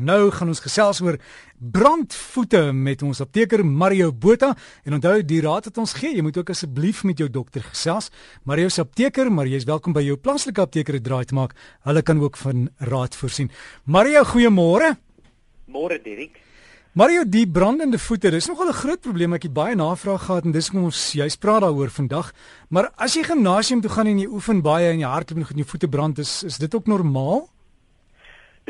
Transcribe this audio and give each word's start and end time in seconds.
Nou 0.00 0.30
gaan 0.32 0.48
ons 0.48 0.62
gesels 0.64 1.02
oor 1.04 1.18
brandvoete 1.60 2.70
met 2.72 3.02
ons 3.04 3.20
apteker 3.20 3.60
Mario 3.66 4.08
Botha 4.16 4.54
en 4.88 4.96
onthou 4.96 5.18
die 5.20 5.42
raad 5.44 5.68
wat 5.68 5.80
ons 5.82 5.92
gee, 5.98 6.14
jy 6.16 6.24
moet 6.24 6.38
ook 6.40 6.52
asseblief 6.54 7.02
met 7.04 7.20
jou 7.20 7.28
dokter 7.28 7.64
gesels. 7.66 8.08
Mario 8.48 8.70
se 8.72 8.80
apteker, 8.80 9.28
maar 9.28 9.50
jy 9.50 9.60
is 9.60 9.68
welkom 9.68 9.92
by 9.92 10.06
jou 10.06 10.16
plaaslike 10.16 10.62
apteker 10.64 10.96
te 10.96 11.04
draai 11.04 11.26
te 11.28 11.36
maak. 11.36 11.52
Hulle 11.84 12.02
kan 12.02 12.20
ook 12.22 12.40
van 12.40 12.70
raad 12.80 13.18
voorsien. 13.18 13.52
Mario, 13.84 14.24
goeiemôre. 14.24 14.94
Môre 15.68 16.00
Dirk. 16.00 16.40
Mario, 16.96 17.22
die 17.22 17.44
brandende 17.46 18.00
voete, 18.02 18.32
dis 18.32 18.48
nogal 18.48 18.68
'n 18.68 18.80
groot 18.80 19.00
probleem. 19.00 19.34
Ek 19.34 19.42
het 19.42 19.52
baie 19.52 19.76
navraag 19.76 20.24
gehad 20.26 20.44
en 20.44 20.52
dis 20.52 20.68
hoekom 20.68 20.84
ons 20.84 21.12
juist 21.12 21.38
praat 21.38 21.60
daaroor 21.60 21.90
vandag. 21.90 22.32
Maar 22.68 22.90
as 22.96 23.14
jy 23.14 23.22
gimnasium 23.22 23.80
toe 23.80 23.90
gaan 23.90 24.06
en 24.06 24.18
jy 24.18 24.26
oefen 24.26 24.62
baie 24.62 24.90
en 24.90 24.98
jy 24.98 25.06
hardloop 25.06 25.50
en 25.50 25.56
jou 25.56 25.66
voete 25.66 25.88
brand, 25.88 26.18
is 26.18 26.42
is 26.42 26.58
dit 26.58 26.74
ook 26.74 26.86
normaal? 26.86 27.48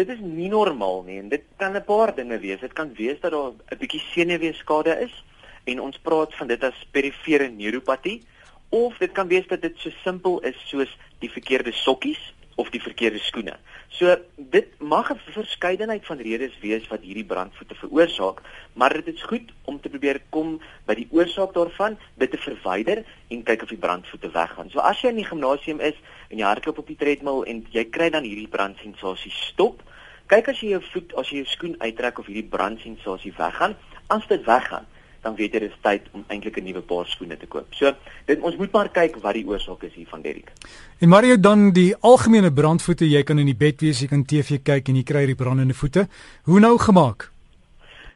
Dit 0.01 0.09
is 0.09 0.21
nie 0.25 0.49
normaal 0.49 1.03
nie 1.05 1.19
en 1.21 1.29
dit 1.29 1.43
kan 1.61 1.77
'n 1.77 1.85
paar 1.85 2.15
dinge 2.15 2.39
wees. 2.41 2.61
Dit 2.61 2.73
kan 2.73 2.95
wees 2.97 3.21
dat 3.21 3.33
daar 3.33 3.53
'n 3.53 3.79
bietjie 3.79 4.01
senuweeskade 4.13 4.93
is 5.07 5.25
en 5.65 5.81
ons 5.81 5.99
praat 5.99 6.35
van 6.35 6.47
dit 6.47 6.65
as 6.65 6.87
perifere 6.91 7.49
neuropatie 7.49 8.23
of 8.71 8.99
dit 8.99 9.13
kan 9.13 9.29
wees 9.29 9.47
dat 9.47 9.63
dit 9.63 9.77
so 9.79 9.91
simpel 9.91 10.41
is 10.41 10.57
soos 10.71 10.99
die 11.19 11.31
verkeerde 11.31 11.73
sokkies 11.73 12.33
of 12.61 12.71
die 12.71 12.83
verkeerde 12.83 13.19
skoene. 13.19 13.57
So 13.89 14.17
dit 14.37 14.69
mag 14.79 15.11
'n 15.13 15.21
verskeidenheid 15.35 16.07
van 16.07 16.19
redes 16.19 16.59
wees 16.61 16.89
wat 16.89 17.01
hierdie 17.01 17.25
brandvoete 17.25 17.75
veroorsaak, 17.75 18.43
maar 18.73 18.93
dit 18.93 19.15
is 19.15 19.23
goed 19.23 19.53
om 19.65 19.81
te 19.81 19.89
probeer 19.89 20.21
kom 20.31 20.61
by 20.87 20.95
die 20.95 21.09
oorsaak 21.11 21.53
daarvan, 21.55 21.99
dit 22.15 22.31
te 22.31 22.39
verwyder 22.39 23.05
en 23.29 23.43
kyk 23.43 23.63
of 23.63 23.69
die 23.69 23.85
brandvoete 23.87 24.31
weggaan. 24.31 24.71
So 24.71 24.79
as 24.79 25.01
jy 25.01 25.09
in 25.09 25.17
die 25.23 25.31
gimnasium 25.33 25.81
is 25.81 25.97
en 26.29 26.39
jy 26.39 26.45
hardloop 26.45 26.79
op 26.79 26.87
die 26.87 26.97
treadmill 26.97 27.43
en 27.43 27.67
jy 27.71 27.85
kry 27.85 28.11
dan 28.11 28.25
hierdie 28.25 28.49
brandsensasie 28.49 29.33
stop, 29.33 29.83
kyk 30.31 30.49
as 30.49 30.63
jy 30.63 30.77
jou 30.77 30.83
voet, 30.93 31.15
as 31.21 31.31
jy 31.33 31.43
jou 31.43 31.51
skoen 31.51 31.77
uittrek 31.81 32.19
of 32.19 32.27
hierdie 32.31 32.47
brandsensasie 32.47 33.35
weggaan, 33.37 33.77
as 34.09 34.27
dit 34.31 34.47
weggaan 34.47 34.87
dan 35.25 35.35
weet 35.37 35.53
jy 35.53 35.61
dit 35.65 35.71
is 35.71 35.81
tyd 35.85 36.07
om 36.17 36.25
eintlik 36.33 36.57
'n 36.57 36.65
nuwe 36.65 36.81
paar 36.81 37.07
skoene 37.07 37.37
te 37.37 37.47
koop. 37.47 37.67
So, 37.75 37.93
dit 38.27 38.41
ons 38.41 38.57
moet 38.57 38.73
maar 38.73 38.89
kyk 38.89 39.17
wat 39.21 39.35
die 39.35 39.47
oorsaak 39.47 39.83
is 39.83 39.95
hiervan 39.95 40.23
Derrick. 40.23 40.53
En 40.99 41.09
Mario 41.09 41.37
dan 41.41 41.73
die 41.73 41.95
algemene 42.01 42.53
brandvoete, 42.53 43.09
jy 43.09 43.23
kan 43.23 43.39
in 43.39 43.47
die 43.47 43.57
bed 43.57 43.81
wees, 43.81 44.01
jy 44.01 44.09
kan 44.09 44.25
TV 44.25 44.63
kyk 44.63 44.89
en 44.89 44.97
jy 44.97 45.03
kry 45.03 45.27
die 45.27 45.35
brandende 45.35 45.75
voete. 45.75 46.09
Hoe 46.45 46.61
nou 46.61 46.79
gemaak? 46.79 47.31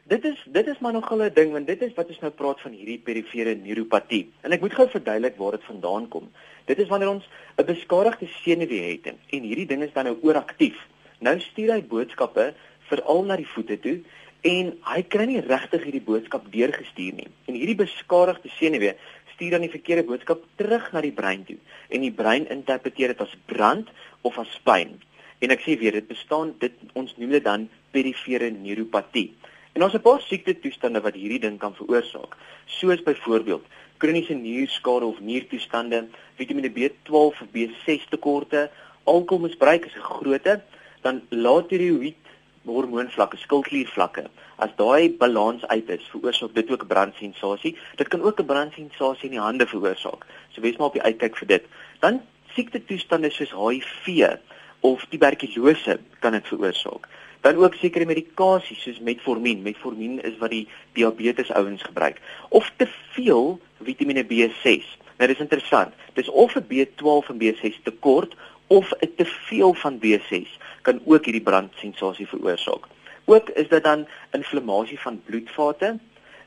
Dit 0.07 0.25
is 0.25 0.37
dit 0.45 0.67
is 0.67 0.79
maar 0.79 0.93
nogal 0.93 1.23
'n 1.23 1.33
ding 1.33 1.51
want 1.51 1.67
dit 1.67 1.81
is 1.81 1.93
wat 1.95 2.07
ons 2.07 2.19
nou 2.19 2.31
praat 2.31 2.61
van 2.61 2.71
hierdie 2.71 2.99
perifere 2.99 3.55
neuropatie. 3.55 4.31
En 4.41 4.51
ek 4.51 4.61
moet 4.61 4.73
gou 4.73 4.89
verduidelik 4.89 5.37
waar 5.37 5.51
dit 5.51 5.63
vandaan 5.63 6.07
kom. 6.07 6.31
Dit 6.65 6.79
is 6.79 6.87
wanneer 6.87 7.09
ons 7.09 7.25
'n 7.57 7.65
beskadigde 7.65 8.27
senuwee 8.27 8.91
het 8.91 9.13
en 9.29 9.41
hierdie 9.43 9.67
ding 9.67 9.83
is 9.83 9.93
dan 9.93 10.05
nou 10.05 10.17
ooraktief. 10.21 10.75
Nou 11.25 11.39
stuur 11.41 11.71
hy 11.73 11.81
boodskappe 11.89 12.51
veral 12.89 13.23
na 13.25 13.37
die 13.39 13.49
voete 13.49 13.79
toe 13.81 13.95
en 14.45 14.67
hy 14.91 15.01
kry 15.09 15.25
nie 15.25 15.41
regtig 15.41 15.87
hierdie 15.87 16.03
boodskap 16.05 16.45
deurgestuur 16.53 17.15
nie. 17.17 17.29
En 17.49 17.57
hierdie 17.57 17.79
beskadigde 17.79 18.51
senuwee 18.59 18.93
stuur 19.33 19.55
dan 19.55 19.65
die 19.65 19.73
verkeerde 19.73 20.05
boodskap 20.07 20.43
terug 20.59 20.91
na 20.93 21.01
die 21.01 21.15
brein 21.15 21.41
toe 21.47 21.57
en 21.89 22.05
die 22.05 22.13
brein 22.13 22.45
interpreteer 22.53 23.15
dit 23.15 23.23
as 23.25 23.33
brand 23.49 23.89
of 24.27 24.37
as 24.41 24.53
pyn. 24.67 24.99
En 25.41 25.51
ek 25.51 25.65
sê 25.65 25.75
weer, 25.81 25.97
dit 25.97 26.07
bestaan 26.07 26.53
dit 26.61 26.77
ons 26.93 27.17
noem 27.17 27.33
dit 27.35 27.43
dan 27.43 27.65
perifere 27.95 28.51
neuropatie. 28.53 29.31
En 29.75 29.83
ons 29.83 29.93
het 29.93 30.01
'n 30.01 30.09
paar 30.09 30.21
siekte 30.21 30.53
toestande 30.59 31.01
wat 31.01 31.17
hierdie 31.17 31.41
ding 31.41 31.57
kan 31.59 31.75
veroorsaak, 31.75 32.37
soos 32.65 33.03
byvoorbeeld 33.03 33.65
kroniese 33.97 34.33
nierskade 34.33 35.05
of 35.05 35.19
niertoestande, 35.19 36.07
Vitamiene 36.37 36.69
B12 36.69 37.41
of 37.41 37.47
B6 37.51 38.07
tekorte, 38.09 38.69
alkoholmisbruik 39.03 39.85
is 39.85 39.95
'n 39.95 40.09
grootte, 40.19 40.61
dan 41.05 41.21
lae 41.29 41.65
tiroïed 41.69 42.25
hormoonvlakke, 42.65 43.37
skildkliervlakke. 43.37 44.25
As 44.63 44.71
daai 44.79 45.13
balans 45.19 45.65
uit 45.69 45.89
is, 45.93 46.05
veroorsaak 46.09 46.55
dit 46.55 46.71
ook 46.71 46.83
'n 46.83 46.93
brandsensasie. 46.93 47.77
Dit 47.95 48.07
kan 48.07 48.21
ook 48.21 48.39
'n 48.39 48.45
brandsensasie 48.45 49.29
in 49.29 49.35
die 49.37 49.45
hande 49.47 49.67
veroorsaak. 49.67 50.25
So 50.49 50.61
wees 50.61 50.77
maar 50.77 50.87
op 50.87 50.93
die 50.93 51.01
uitkyk 51.01 51.37
vir 51.37 51.47
dit. 51.47 51.63
Dan 51.99 52.21
siekte 52.55 52.85
toestande 52.85 53.29
soos 53.29 53.51
HIV 53.51 54.37
of 54.79 55.05
tuberkulose 55.09 55.99
kan 56.19 56.31
dit 56.31 56.47
veroorsaak. 56.47 57.07
Dan 57.41 57.55
ook 57.55 57.75
sekere 57.75 58.05
medikasies 58.05 58.81
soos 58.81 58.99
metformin. 58.99 59.61
Metformin 59.61 60.23
is 60.23 60.37
wat 60.37 60.49
die 60.49 60.67
diabetes 60.93 61.51
ouens 61.51 61.83
gebruik. 61.83 62.21
Of 62.49 62.71
te 62.77 62.87
veel 63.11 63.59
Vitamiene 63.83 64.23
B6. 64.23 64.97
Nou 65.17 65.27
dis 65.29 65.39
interessant. 65.39 65.93
Dis 66.13 66.29
of 66.29 66.55
'n 66.55 66.65
B12 66.67 67.29
en 67.29 67.37
B6 67.37 67.79
tekort 67.83 68.35
of 68.67 68.91
'n 68.91 69.13
te 69.15 69.25
veel 69.25 69.73
van 69.73 69.99
B6 69.99 70.57
kan 70.85 71.01
ook 71.05 71.25
hierdie 71.25 71.43
brandsensasie 71.43 72.27
veroorsaak. 72.29 72.85
Ook 73.25 73.49
is 73.57 73.69
dit 73.69 73.83
dan 73.83 74.05
inflammasie 74.37 74.99
van 75.01 75.21
bloedvate, 75.25 75.97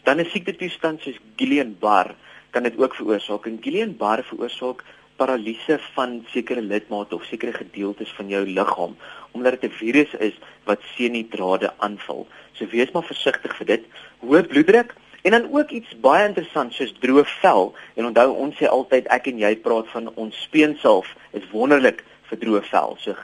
dan 0.06 0.20
'n 0.20 0.30
siekte 0.30 0.56
toestand 0.56 1.02
soos 1.02 1.18
Guillain-Barré 1.36 2.14
kan 2.50 2.62
dit 2.62 2.78
ook 2.78 2.94
veroorsaak. 2.94 3.46
En 3.46 3.58
Guillain-Barré 3.60 4.22
veroorsaak 4.22 4.84
paralise 5.16 5.78
van 5.94 6.24
sekere 6.32 6.62
lidmate 6.62 7.14
of 7.14 7.24
sekere 7.24 7.52
gedeeltes 7.52 8.12
van 8.16 8.28
jou 8.28 8.44
liggaam 8.46 8.96
omdat 9.30 9.60
dit 9.60 9.70
'n 9.70 9.74
virus 9.74 10.14
is 10.14 10.36
wat 10.64 10.80
senudrade 10.94 11.72
aanval. 11.78 12.26
So 12.52 12.66
wees 12.66 12.90
maar 12.90 13.04
versigtig 13.04 13.56
vir 13.56 13.66
dit. 13.66 13.84
Hoë 14.20 14.42
bloeddruk 14.42 14.94
en 15.22 15.30
dan 15.30 15.48
ook 15.52 15.70
iets 15.70 16.00
baie 16.00 16.28
interessant 16.28 16.72
soos 16.72 16.94
droë 17.00 17.24
vel. 17.24 17.74
En 17.94 18.04
onthou 18.04 18.30
ons 18.32 18.56
sê 18.56 18.66
altyd 18.66 19.06
ek 19.06 19.26
en 19.26 19.38
jy 19.38 19.56
praat 19.56 19.88
van 19.88 20.10
ons 20.14 20.42
speensalf 20.42 21.14
is 21.30 21.50
wonderlik 21.50 22.04
vir 22.22 22.38
droë 22.38 22.62
vel. 22.62 22.96
So 23.00 23.14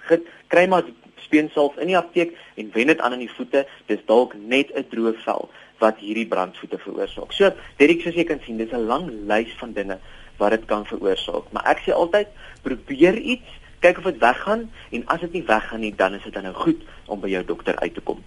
kry 0.49 0.67
maar 0.67 0.85
speensalf 1.25 1.77
in 1.83 1.91
die 1.91 1.99
apteek 1.99 2.37
en 2.61 2.71
wen 2.73 2.93
dit 2.93 3.01
aan 3.01 3.17
in 3.17 3.25
die 3.25 3.35
voete. 3.37 3.65
Dis 3.91 4.05
dalk 4.07 4.35
net 4.39 4.71
'n 4.75 4.87
droë 4.91 5.15
vel 5.25 5.49
wat 5.83 5.99
hierdie 5.99 6.27
brandvoete 6.27 6.79
veroorsaak. 6.79 7.33
So, 7.33 7.51
Derek, 7.81 8.03
soos 8.05 8.15
jy 8.15 8.25
kan 8.25 8.41
sien, 8.45 8.57
dis 8.57 8.73
'n 8.73 8.87
lang 8.87 9.11
lys 9.27 9.53
van 9.59 9.73
dinge 9.73 9.99
wat 10.39 10.51
dit 10.51 10.65
kan 10.65 10.87
veroorsaak. 10.87 11.53
Maar 11.53 11.65
ek 11.65 11.83
sê 11.87 11.93
altyd, 11.93 12.29
probeer 12.63 13.19
iets, 13.19 13.49
kyk 13.81 13.99
of 13.99 14.05
dit 14.05 14.19
weggaan 14.19 14.71
en 14.91 15.07
as 15.07 15.21
dit 15.21 15.33
nie 15.33 15.45
weggaan 15.47 15.81
nie, 15.81 15.95
dan 15.95 16.15
is 16.15 16.23
dit 16.23 16.33
dan 16.33 16.43
nou 16.43 16.55
goed 16.55 16.81
om 17.07 17.21
by 17.21 17.29
jou 17.29 17.45
dokter 17.45 17.79
uit 17.79 17.95
te 17.95 18.01
kom. 18.01 18.23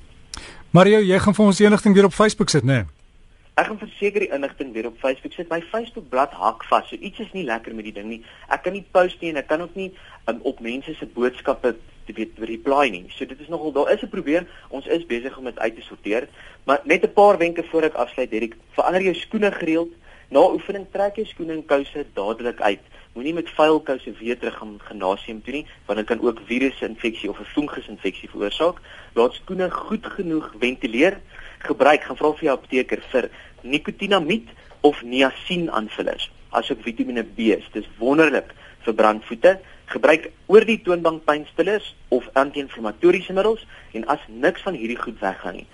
Mario, 0.72 1.00
jy 1.00 1.20
gaan 1.20 1.34
vir 1.34 1.46
ons 1.46 1.60
enigting 1.60 1.96
weer 1.96 2.06
op 2.06 2.14
Facebook 2.14 2.50
sit, 2.50 2.64
né? 2.64 2.74
Nee? 2.74 2.86
Ek 3.58 3.72
gaan 3.72 3.80
verseker 3.82 4.22
die 4.22 4.30
inligting 4.30 4.74
weer 4.76 4.86
op 4.86 5.00
Facebook 5.02 5.34
sit. 5.34 5.50
My 5.50 5.64
Facebook 5.72 6.12
bladsy 6.12 6.38
hak 6.38 6.62
vas. 6.70 6.90
So 6.92 6.96
iets 7.02 7.24
is 7.24 7.32
nie 7.34 7.46
lekker 7.48 7.74
met 7.74 7.88
die 7.88 7.94
ding 7.96 8.06
nie. 8.12 8.20
Ek 8.54 8.62
kan 8.68 8.76
nie 8.78 8.84
post 8.94 9.18
nie 9.24 9.32
en 9.34 9.40
ek 9.42 9.48
kan 9.50 9.64
ook 9.66 9.74
nie 9.74 9.88
um, 10.30 10.44
op 10.46 10.60
mense 10.62 10.94
se 10.94 11.08
boodskappe 11.16 11.74
te 12.08 12.16
weet 12.16 12.40
reply 12.50 12.90
nie. 12.90 13.06
So 13.14 13.26
dit 13.26 13.40
is 13.40 13.52
nogal 13.52 13.72
daar 13.76 13.92
is 13.94 14.02
'n 14.02 14.10
probleem. 14.10 14.48
Ons 14.70 14.88
is 14.88 15.06
besig 15.06 15.38
om 15.38 15.44
dit 15.44 15.60
uit 15.60 15.76
te 15.76 15.82
sorteer. 15.82 16.28
Maar 16.64 16.82
net 16.84 17.04
'n 17.04 17.14
paar 17.14 17.38
wenke 17.38 17.64
voor 17.64 17.84
ek 17.84 17.94
afsluit, 17.94 18.32
Derek. 18.32 18.56
Verander 18.72 19.02
jou 19.02 19.16
skoene 19.16 19.52
gereeld. 19.52 19.94
Na 20.30 20.42
oefening 20.52 20.88
trek 20.92 21.16
jou 21.16 21.26
skoene 21.26 21.54
en 21.54 21.66
kouse 21.66 22.06
dadelik 22.14 22.62
uit. 22.62 22.82
Moenie 23.14 23.34
met 23.34 23.50
vuil 23.50 23.80
kouse 23.80 24.12
weer 24.20 24.38
terug 24.38 24.58
gaan 24.58 24.80
gimnasium 24.84 25.42
toe 25.42 25.54
nie, 25.54 25.66
want 25.86 25.98
dit 25.98 26.08
kan 26.08 26.20
ook 26.22 26.42
virusinfeksie 26.46 27.30
of 27.30 27.40
'n 27.40 27.54
fungusinfeksie 27.56 28.30
veroorsaak. 28.30 28.82
Laat 29.14 29.34
skoene 29.34 29.72
goed 29.72 30.06
genoeg 30.06 30.54
ventileer. 30.60 31.20
Gebruik, 31.58 32.04
gaan 32.04 32.18
vra 32.18 32.34
vir 32.34 32.44
jou 32.44 32.58
apteker 32.58 33.02
vir 33.12 33.30
nikotinamied 33.62 34.50
of 34.82 35.02
niacin 35.04 35.72
aanvullers. 35.72 36.32
Asook 36.50 36.82
Vitamiene 36.82 37.24
B. 37.24 37.38
Dit 37.38 37.76
is 37.76 37.90
wonderlik 37.98 38.54
vir 38.84 38.94
brandvoete 38.94 39.60
gebruik 39.88 40.32
oor 40.52 40.66
die 40.66 40.82
toonbank 40.84 41.24
pynstillers 41.26 41.96
of 42.10 42.28
anti-inflammatoriese 42.34 43.34
middels 43.34 43.66
en 43.94 44.08
as 44.08 44.24
niks 44.28 44.62
van 44.62 44.76
hierdie 44.76 45.00
goed 45.00 45.20
weggaan 45.20 45.62
nie 45.62 45.68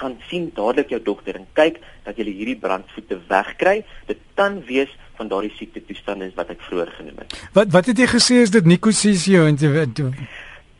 gaan 0.00 0.16
sien 0.28 0.50
dadelik 0.54 0.92
jou 0.94 1.00
dokter 1.04 1.36
en 1.36 1.46
kyk 1.58 1.80
dat 2.06 2.18
jy 2.18 2.26
hierdie 2.30 2.56
brandvoete 2.60 3.18
wegkry. 3.28 3.80
Dit 4.08 4.20
kan 4.38 4.60
wees 4.68 4.92
van 5.18 5.28
daardie 5.28 5.52
siekte 5.58 5.82
toestande 5.84 6.30
wat 6.38 6.52
ek 6.54 6.64
vroeër 6.68 6.92
genoem 6.96 7.22
het. 7.22 7.36
Wat 7.56 7.72
wat 7.74 7.90
het 7.92 8.00
jy 8.00 8.08
gesê 8.14 8.40
is 8.46 8.54
dit 8.54 8.68
nikosisio 8.68 9.46
en 9.48 9.60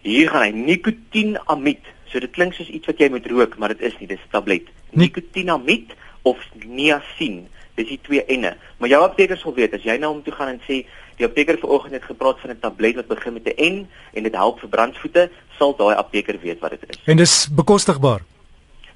hier 0.01 0.31
gaan 0.33 0.47
hy 0.47 0.53
nikotinamid 0.57 1.89
so 2.09 2.23
dit 2.23 2.33
klink 2.33 2.57
soos 2.57 2.71
iets 2.73 2.89
wat 2.89 3.03
jy 3.03 3.11
moet 3.13 3.27
rook 3.29 3.59
maar 3.61 3.75
dit 3.75 3.83
is 3.91 3.99
nie 4.01 4.09
dis 4.09 4.23
'n 4.25 4.33
tablet 4.33 4.71
nikotinamid 4.97 5.93
of 6.25 6.39
niacin 6.65 7.45
dis 7.77 7.89
die 7.89 8.01
twee 8.03 8.25
enne. 8.25 8.57
Maar 8.79 8.89
jou 8.89 9.03
apteker 9.05 9.37
sal 9.37 9.55
weet 9.55 9.75
as 9.75 9.85
jy 9.85 9.97
nou 9.99 10.15
om 10.15 10.23
toe 10.23 10.33
gaan 10.33 10.57
en 10.57 10.61
sê 10.69 10.87
Die 11.21 11.29
apteker 11.29 11.59
vanoggend 11.61 11.93
het 11.93 12.05
gepraat 12.09 12.41
van 12.41 12.51
'n 12.51 12.59
tablet 12.61 12.95
wat 12.95 13.07
begin 13.07 13.33
met 13.33 13.45
'n 13.45 13.65
N 13.65 13.89
en 14.13 14.23
dit 14.23 14.35
help 14.35 14.59
vir 14.61 14.69
brandvoete, 14.69 15.31
sal 15.59 15.77
daai 15.77 15.97
apteker 15.97 16.41
weet 16.41 16.59
wat 16.61 16.71
dit 16.71 16.85
is. 16.89 16.99
En 17.05 17.17
dis 17.17 17.49
bekostigbaar. 17.53 18.21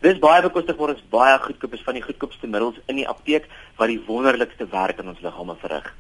Dis 0.01 0.19
baie 0.19 0.43
bekostigbaar, 0.43 0.91
is 0.91 1.05
baie 1.11 1.39
goedkoop, 1.39 1.73
is 1.75 1.83
van 1.85 1.95
die 1.95 2.03
goedkoopste 2.03 2.47
middels 2.47 2.75
in 2.87 2.97
die 2.97 3.09
apteek 3.09 3.45
wat 3.77 3.89
die 3.89 4.03
wonderlikste 4.07 4.67
werk 4.71 4.99
in 4.99 5.09
ons 5.09 5.21
liggame 5.21 5.55
verrig. 5.61 5.95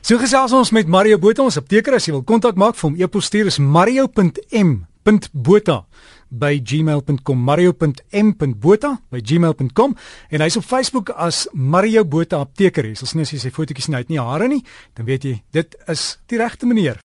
So 0.00 0.18
gesels 0.18 0.52
ons 0.52 0.70
met 0.70 0.86
Mario 0.86 1.18
Botha, 1.18 1.42
ons 1.42 1.56
apteker 1.56 1.94
as 1.94 2.06
jy 2.06 2.12
wil 2.12 2.22
kontak 2.22 2.54
maak 2.54 2.74
vir 2.74 2.90
hom, 2.90 3.00
e-pos 3.00 3.24
stuur 3.24 3.46
is 3.46 3.58
mario.m.botha 3.58 4.24
by 6.30 6.60
gmail.com 6.62 7.44
mario.m.botha 7.44 8.96
by 9.10 9.20
gmail.com 9.20 9.94
en 10.30 10.44
hy's 10.44 10.56
op 10.56 10.66
Facebook 10.66 11.12
as 11.14 11.46
Mario 11.52 12.04
Botha 12.04 12.40
apteker. 12.40 12.88
As 12.90 13.14
jy 13.14 13.38
sy 13.38 13.52
fotootjies 13.54 13.90
sien, 13.90 13.98
hy 13.98 14.04
het 14.06 14.12
nie 14.12 14.22
hare 14.22 14.48
nie, 14.50 14.62
dan 14.96 15.06
weet 15.06 15.26
jy 15.28 15.36
dit 15.52 15.76
is 15.90 16.16
die 16.30 16.40
regte 16.40 16.66
manier. 16.70 16.98